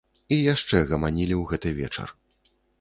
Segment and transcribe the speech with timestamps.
[0.37, 2.09] І яшчэ гаманілі ў гэты вечар.